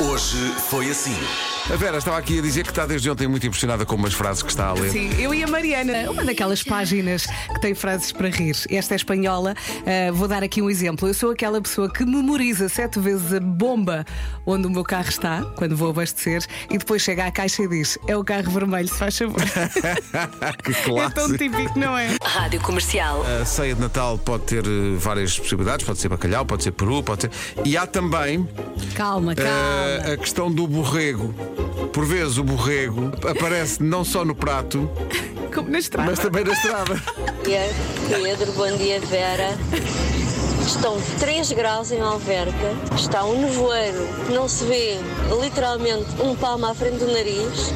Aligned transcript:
Hoje 0.00 0.38
foi 0.68 0.90
assim. 0.90 1.16
A 1.70 1.76
Vera 1.76 1.98
estava 1.98 2.18
aqui 2.18 2.38
a 2.38 2.42
dizer 2.42 2.64
que 2.64 2.70
está 2.70 2.86
desde 2.86 3.08
ontem 3.08 3.28
muito 3.28 3.46
impressionada 3.46 3.86
com 3.86 3.94
umas 3.94 4.14
frases 4.14 4.42
que 4.42 4.48
está 4.50 4.66
a 4.66 4.72
ler. 4.72 4.90
Sim, 4.90 5.10
eu 5.20 5.32
e 5.32 5.44
a 5.44 5.46
Mariana, 5.46 6.10
uma 6.10 6.24
daquelas 6.24 6.62
páginas 6.62 7.26
que 7.26 7.60
tem 7.60 7.74
frases 7.74 8.10
para 8.10 8.28
rir. 8.28 8.56
Esta 8.68 8.94
é 8.94 8.96
espanhola. 8.96 9.54
Uh, 9.80 10.12
vou 10.12 10.26
dar 10.26 10.42
aqui 10.42 10.60
um 10.60 10.68
exemplo. 10.68 11.06
Eu 11.06 11.14
sou 11.14 11.30
aquela 11.30 11.60
pessoa 11.60 11.92
que 11.92 12.04
memoriza 12.04 12.68
sete 12.68 12.98
vezes 12.98 13.32
a 13.32 13.40
bomba 13.40 14.04
onde 14.44 14.66
o 14.66 14.70
meu 14.70 14.82
carro 14.82 15.08
está, 15.08 15.42
quando 15.56 15.76
vou 15.76 15.90
abastecer, 15.90 16.44
e 16.68 16.78
depois 16.78 17.02
chega 17.02 17.26
à 17.26 17.30
caixa 17.30 17.62
e 17.62 17.68
diz: 17.68 17.96
É 18.08 18.16
o 18.16 18.24
carro 18.24 18.50
vermelho, 18.50 18.88
se 18.88 18.98
faz 18.98 19.16
favor. 19.16 19.40
que 20.64 20.70
é 20.72 21.10
tão 21.10 21.26
classe. 21.26 21.38
típico, 21.38 21.78
não 21.78 21.96
é? 21.96 22.16
Rádio 22.24 22.60
Comercial. 22.60 23.24
A 23.40 23.44
ceia 23.44 23.74
de 23.74 23.80
Natal 23.80 24.18
pode 24.18 24.44
ter 24.44 24.64
eh, 24.64 24.96
várias 24.96 25.38
possibilidades, 25.38 25.86
pode 25.86 25.98
ser 25.98 26.08
bacalhau, 26.08 26.44
pode 26.44 26.64
ser 26.64 26.72
peru, 26.72 27.02
pode 27.02 27.22
ser. 27.22 27.30
E 27.64 27.76
há 27.76 27.86
também 27.86 28.48
Calma, 28.94 29.34
calma. 29.34 29.50
eh, 29.50 30.12
a 30.12 30.16
questão 30.16 30.50
do 30.50 30.66
borrego. 30.66 31.32
Por 31.92 32.04
vezes 32.04 32.38
o 32.38 32.44
borrego 32.44 33.10
aparece 33.28 33.82
não 33.82 34.04
só 34.04 34.24
no 34.24 34.34
prato, 34.34 34.88
Como 35.54 35.68
na 35.70 35.78
estrada. 35.78 36.10
mas 36.10 36.18
também 36.18 36.44
na 36.44 36.52
estrada. 36.52 36.94
Bom 36.94 37.42
dia, 37.44 37.68
Pedro. 38.22 38.52
Bom 38.52 38.76
dia, 38.76 39.00
Vera. 39.00 39.48
Estão 40.66 40.96
3 41.18 41.52
graus 41.52 41.90
em 41.90 42.00
Alverca. 42.00 42.74
Está 42.96 43.24
um 43.24 43.40
nevoeiro 43.40 44.08
que 44.26 44.32
não 44.32 44.48
se 44.48 44.64
vê 44.64 44.96
literalmente 45.42 46.06
um 46.22 46.34
palmo 46.36 46.66
à 46.66 46.74
frente 46.74 46.98
do 46.98 47.06
nariz. 47.06 47.72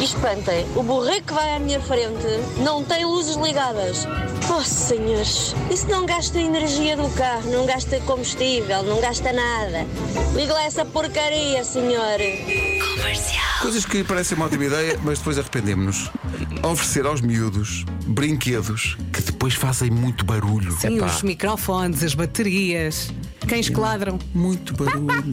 E 0.00 0.04
espantem, 0.04 0.64
o 0.74 0.82
borrego 0.82 1.26
que 1.26 1.34
vai 1.34 1.54
à 1.56 1.58
minha 1.58 1.78
frente 1.80 2.26
não 2.64 2.82
tem 2.82 3.04
luzes 3.04 3.36
ligadas. 3.36 4.06
Oh, 4.52 4.62
senhores, 4.62 5.54
isso 5.70 5.86
não 5.88 6.04
gasta 6.04 6.40
energia 6.40 6.96
do 6.96 7.08
carro, 7.10 7.50
não 7.52 7.64
gasta 7.66 8.00
combustível, 8.00 8.82
não 8.82 9.00
gasta 9.00 9.32
nada. 9.32 9.86
Liga 10.34 10.52
lá 10.52 10.64
essa 10.64 10.84
porcaria, 10.84 11.62
senhor. 11.64 12.18
Coisas 13.62 13.84
que 13.84 14.02
parecem 14.02 14.36
uma 14.36 14.46
ótima 14.46 14.64
ideia, 14.64 14.98
mas 15.04 15.18
depois 15.18 15.38
arrependemos-nos. 15.38 16.10
Oferecer 16.64 17.06
aos 17.06 17.20
miúdos 17.20 17.84
brinquedos 18.06 18.96
que 19.12 19.22
depois 19.22 19.54
fazem 19.54 19.90
muito 19.90 20.24
barulho. 20.24 20.72
Sim, 20.72 20.96
Epá, 20.96 21.06
os 21.06 21.22
microfones, 21.22 22.02
as 22.02 22.14
baterias, 22.14 23.12
cães 23.46 23.68
que 23.68 23.78
ladram. 23.78 24.18
Muito 24.34 24.74
barulho. 24.74 25.32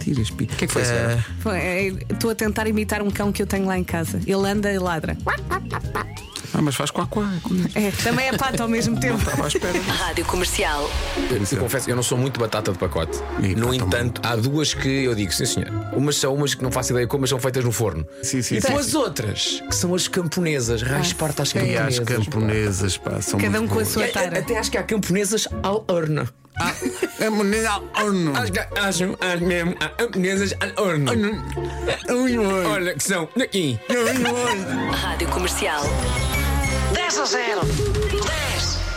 Tiras 0.00 0.30
pi. 0.30 0.44
O 0.44 0.46
que 0.46 0.64
é 0.64 0.66
que 0.68 0.72
foi 0.72 0.82
isso, 0.82 0.92
Vera? 0.92 1.24
Estou 2.10 2.30
a 2.30 2.34
tentar 2.34 2.68
imitar 2.68 3.02
um 3.02 3.10
cão 3.10 3.32
que 3.32 3.42
eu 3.42 3.46
tenho 3.46 3.66
lá 3.66 3.76
em 3.76 3.82
casa. 3.82 4.20
Ele 4.24 4.48
anda 4.48 4.72
e 4.72 4.78
ladra. 4.78 5.16
Ah, 6.58 6.62
mas 6.62 6.74
faz 6.74 6.90
quá 6.90 7.06
quá. 7.06 7.30
É, 7.74 7.90
também 8.02 8.28
é 8.28 8.32
pato 8.32 8.62
ao 8.62 8.68
mesmo 8.68 8.98
tempo. 8.98 9.18
Estava 9.18 9.44
à 9.44 9.48
espera. 9.48 9.78
Rádio 9.82 10.24
Comercial. 10.24 10.90
Eu 11.52 11.58
confesso, 11.58 11.90
eu 11.90 11.94
não 11.94 12.02
sou 12.02 12.16
muito 12.16 12.40
batata 12.40 12.72
de 12.72 12.78
pacote. 12.78 13.18
E, 13.42 13.54
no 13.54 13.66
também. 13.66 13.80
entanto, 13.80 14.22
há 14.24 14.34
duas 14.36 14.72
que 14.72 15.04
eu 15.04 15.14
digo, 15.14 15.30
sim 15.32 15.44
senhor. 15.44 15.68
Umas 15.92 16.16
são 16.16 16.34
umas 16.34 16.54
que 16.54 16.62
não 16.62 16.72
faço 16.72 16.92
ideia 16.92 17.06
como, 17.06 17.20
mas 17.22 17.30
são 17.30 17.38
feitas 17.38 17.62
no 17.62 17.70
forno. 17.72 18.06
Sim, 18.22 18.40
sim, 18.40 18.56
e 18.56 18.60
depois 18.60 18.86
sim. 18.86 18.96
outras, 18.96 19.62
que 19.68 19.74
são 19.74 19.94
as 19.94 20.08
camponesas. 20.08 20.80
Raiz 20.80 21.12
parte 21.12 21.42
às 21.42 21.50
E 21.50 21.54
camponesas. 21.54 21.98
as 21.98 22.08
camponesas, 22.08 22.96
pá, 22.96 23.20
são 23.20 23.38
Cada 23.38 23.60
um 23.60 23.66
com 23.66 23.74
a 23.74 23.76
boas. 23.76 23.88
sua 23.88 24.06
E, 24.06 24.12
tara. 24.12 24.38
Até 24.38 24.58
acho 24.58 24.70
que 24.70 24.78
há 24.78 24.82
camponesas 24.82 25.46
ao 25.62 25.84
horno. 25.88 26.26
É 27.20 27.28
menina 27.28 27.82
horno. 28.00 28.34
Acho 28.34 28.50
que 28.50 28.58
acho 28.60 29.04
as 29.20 29.40
mesmo 29.42 29.76
há 29.78 29.88
camponesas 29.90 30.54
ao 30.76 30.84
horno. 30.86 31.10
Olha, 32.72 32.94
que 32.94 33.02
são 33.04 33.28
daqui. 33.36 33.78
Rádio 35.02 35.28
Comercial. 35.28 35.82
10 37.16 37.18
a 37.18 37.24
0. 37.24 37.60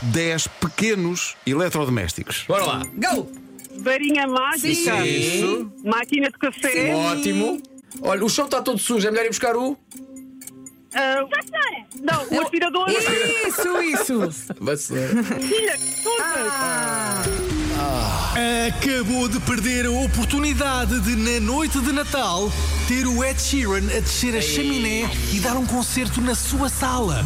10. 0.01 0.11
10 0.11 0.47
pequenos 0.59 1.37
eletrodomésticos. 1.47 2.43
Bora 2.49 2.65
lá. 2.65 2.83
Go! 2.95 3.31
Varinha 3.77 4.27
mágica, 4.27 5.01
Sim. 5.03 5.71
máquina 5.85 6.27
de 6.29 6.37
café, 6.37 6.93
Ótimo. 6.93 7.61
Olha, 8.01 8.25
o 8.25 8.29
chão 8.29 8.43
está 8.43 8.61
todo 8.61 8.77
sujo, 8.77 9.07
é 9.07 9.11
melhor 9.11 9.25
ir 9.25 9.29
buscar 9.29 9.55
o. 9.55 9.77
ah, 10.93 11.23
não, 12.01 12.27
o 12.37 12.41
aspirador, 12.41 12.89
Isso, 12.89 13.81
isso! 13.81 14.19
Vassoura. 14.59 15.23
filha, 15.39 15.77
todas. 16.03 17.38
Acabou 18.67 19.27
de 19.27 19.39
perder 19.39 19.85
a 19.85 19.91
oportunidade 19.91 20.99
de, 21.01 21.15
na 21.15 21.39
noite 21.39 21.79
de 21.79 21.91
Natal, 21.91 22.51
ter 22.87 23.05
o 23.07 23.23
Ed 23.23 23.41
Sheeran 23.41 23.85
a 23.95 23.99
descer 23.99 24.35
a 24.37 24.41
chaminé 24.41 25.09
e 25.31 25.39
dar 25.39 25.57
um 25.57 25.65
concerto 25.65 26.21
na 26.21 26.35
sua 26.35 26.69
sala. 26.69 27.25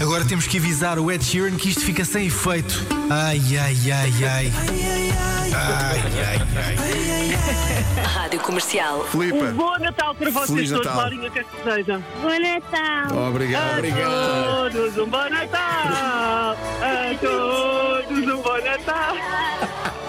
Agora 0.00 0.24
temos 0.24 0.46
que 0.46 0.58
avisar 0.58 0.98
o 0.98 1.10
Ed 1.10 1.24
Sheeran 1.24 1.56
que 1.56 1.70
isto 1.70 1.80
fica 1.80 2.04
sem 2.04 2.26
efeito. 2.26 2.86
Ai, 3.10 3.40
ai, 3.56 3.90
ai, 3.90 4.24
ai. 4.24 5.41
Ai, 5.54 6.00
ai, 6.24 6.40
ai. 6.56 8.04
Rádio 8.04 8.40
Comercial. 8.40 9.04
Filipa. 9.04 9.36
Um 9.36 9.52
bom 9.52 9.78
Natal 9.78 10.14
para 10.14 10.30
vocês 10.30 10.50
Feliz 10.50 10.70
todos, 10.70 10.86
Natal. 10.86 11.00
Laurinha, 11.02 11.30
quer 11.30 11.44
que 11.44 11.62
seja. 11.62 12.02
Bom 12.22 12.38
Natal. 12.38 13.28
Obrigado. 13.28 13.84
A 13.86 14.70
todos 14.70 14.98
um 14.98 15.06
bom 15.06 15.28
Natal. 15.28 16.56
A 16.80 17.14
todos 17.20 18.18
um 18.18 18.42
bom 18.42 18.58
Natal. 18.64 19.16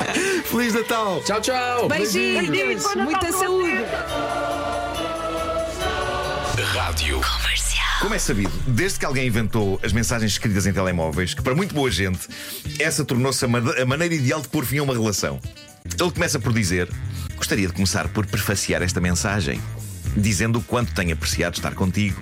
Feliz 0.45 0.73
Natal. 0.73 1.21
Tchau, 1.25 1.41
tchau. 1.41 1.87
Beijinhos! 1.89 2.49
Beijinhos, 2.49 2.95
Muita 2.95 3.31
saúde! 3.31 3.85
Rádio. 6.73 7.21
Como 8.01 8.13
é 8.13 8.19
sabido, 8.19 8.51
desde 8.67 8.99
que 8.99 9.05
alguém 9.05 9.27
inventou 9.27 9.79
as 9.83 9.93
mensagens 9.93 10.31
escritas 10.33 10.65
em 10.67 10.73
telemóveis, 10.73 11.33
que 11.33 11.41
para 11.41 11.55
muito 11.55 11.73
boa 11.73 11.89
gente, 11.89 12.27
essa 12.79 13.05
tornou-se 13.05 13.43
a, 13.45 13.47
ma- 13.47 13.59
a 13.81 13.85
maneira 13.85 14.13
ideal 14.13 14.41
de 14.41 14.49
pôr 14.49 14.65
fim 14.65 14.79
a 14.79 14.83
uma 14.83 14.93
relação. 14.93 15.39
Ele 15.99 16.11
começa 16.11 16.37
por 16.39 16.51
dizer: 16.53 16.89
Gostaria 17.37 17.67
de 17.67 17.73
começar 17.73 18.07
por 18.09 18.25
prefaciar 18.25 18.81
esta 18.81 18.99
mensagem, 18.99 19.61
dizendo 20.17 20.59
o 20.59 20.61
quanto 20.63 20.93
tenho 20.93 21.13
apreciado 21.13 21.55
estar 21.55 21.73
contigo 21.75 22.19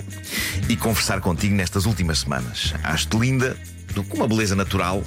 e 0.69 0.75
conversar 0.75 1.19
contigo 1.19 1.55
nestas 1.55 1.85
últimas 1.85 2.19
semanas. 2.19 2.73
Acho-te 2.83 3.17
linda, 3.17 3.57
com 4.09 4.17
uma 4.17 4.27
beleza 4.27 4.55
natural, 4.55 5.03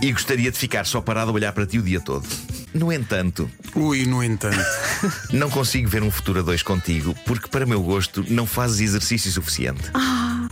e 0.00 0.12
gostaria 0.12 0.52
de 0.52 0.58
ficar 0.58 0.86
só 0.86 1.00
parado 1.00 1.30
a 1.30 1.34
olhar 1.34 1.52
para 1.52 1.66
ti 1.66 1.78
o 1.78 1.82
dia 1.82 2.00
todo. 2.00 2.26
No 2.72 2.92
entanto, 2.92 3.50
Ui, 3.74 4.04
no 4.06 4.22
entanto. 4.22 4.56
não 5.32 5.50
consigo 5.50 5.88
ver 5.88 6.02
um 6.02 6.10
futuro 6.10 6.40
a 6.40 6.42
dois 6.42 6.62
contigo 6.62 7.14
porque, 7.24 7.48
para 7.48 7.66
meu 7.66 7.82
gosto, 7.82 8.24
não 8.28 8.46
fazes 8.46 8.80
exercício 8.80 9.30
suficiente. 9.30 9.90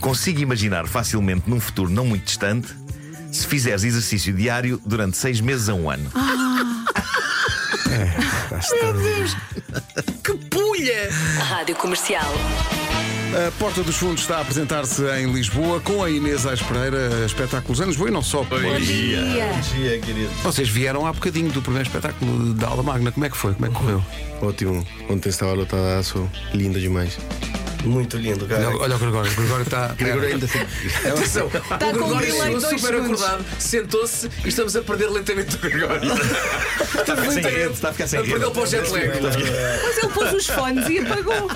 Consigo 0.01 0.41
imaginar 0.41 0.87
facilmente 0.87 1.49
num 1.49 1.61
futuro 1.61 1.91
não 1.91 2.07
muito 2.07 2.25
distante 2.25 2.69
se 3.33 3.47
fizeres 3.47 3.85
exercício 3.85 4.33
diário 4.33 4.81
durante 4.85 5.17
seis 5.17 5.41
meses 5.41 5.69
a 5.69 5.75
um 5.75 5.91
ano. 5.91 6.11
Que 10.23 10.35
pulha! 10.49 11.11
Rádio 11.49 11.77
Comercial. 11.77 12.33
A 13.35 13.51
Porta 13.59 13.83
dos 13.83 13.97
Fundos 13.97 14.23
está 14.23 14.39
a 14.39 14.41
apresentar-se 14.43 15.03
em 15.19 15.33
Lisboa 15.33 15.81
com 15.81 16.03
a 16.03 16.11
Inês 16.11 16.47
Aires 16.47 16.63
Pereira, 16.63 17.25
espetáculos 17.27 17.81
em 17.81 17.85
Lisboa 17.85 18.09
e 18.09 18.13
não 18.13 18.23
só. 18.23 18.45
Bom 18.45 18.59
dia. 18.79 19.23
dia, 19.75 19.99
querido. 19.99 20.31
Vocês 20.43 20.69
vieram 20.69 21.07
há 21.07 21.13
bocadinho 21.13 21.51
do 21.51 21.61
primeiro 21.61 21.87
espetáculo 21.87 22.55
da 22.55 22.69
Aula 22.69 22.83
Magna. 22.83 23.11
Como 23.11 23.27
é 23.27 23.31
que 23.31 23.37
foi? 23.37 23.55
Como 23.55 23.67
é 23.67 23.69
que 23.69 23.75
correu? 23.75 24.03
Ótimo. 24.41 24.87
Ontem 25.11 25.29
estava 25.29 25.53
lotadaço. 25.53 26.31
Lindo 26.55 26.79
demais. 26.81 27.19
Muito 27.87 28.17
lindo, 28.17 28.47
cara. 28.47 28.69
Olha, 28.69 28.79
olha 28.79 28.97
o 28.97 28.99
Gregório. 28.99 29.31
O 29.31 29.35
Gregório 29.35 29.63
está. 29.63 29.89
Gregório 29.99 30.29
ainda 30.29 30.47
se... 30.47 30.59
Atenção, 30.59 31.47
o 31.47 31.51
com 31.51 31.87
um 31.87 32.19
Gregório 32.19 32.33
chegou 32.33 32.61
super 32.61 32.79
segundos. 32.79 33.23
acordado, 33.23 33.45
sentou-se 33.59 34.31
e 34.45 34.49
estamos 34.49 34.77
a 34.77 34.83
perder 34.83 35.11
lentamente 35.11 35.57
o 35.57 35.59
Gregório. 35.59 36.13
Está 36.13 37.13
a 37.13 37.17
ficar 37.17 37.33
sem 37.33 37.43
rede, 37.43 37.73
está 37.73 37.89
a 37.89 37.93
ficar 37.93 38.07
sem 38.07 38.23
rede. 38.23 38.39
para 38.39 38.61
o 38.61 38.67
jet 38.67 38.91
lag. 38.91 39.09
Mas 39.23 39.99
ele 39.99 40.09
pôs 40.13 40.33
os 40.33 40.47
fones 40.47 40.89
e 40.89 40.99
apagou. 40.99 41.51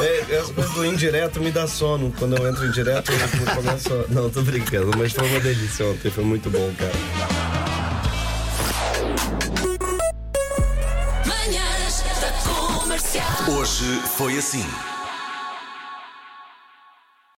É, 0.00 0.42
coisa 0.54 0.72
do 0.74 0.86
indireto 0.86 1.40
me 1.40 1.50
dá 1.50 1.66
sono. 1.66 2.12
Quando 2.18 2.36
eu 2.36 2.48
entro 2.48 2.66
em 2.66 2.70
direto, 2.70 3.12
eu 3.12 3.54
começo 3.54 3.92
a... 3.92 4.12
Não, 4.12 4.30
tô 4.30 4.42
brincando, 4.42 4.90
mas 4.96 5.12
foi 5.12 5.28
uma 5.28 5.40
delícia 5.40 5.86
ontem. 5.86 6.10
Foi 6.10 6.24
muito 6.24 6.50
bom, 6.50 6.72
cara. 6.78 7.64
Hoje 13.46 14.00
foi 14.16 14.38
assim. 14.38 14.64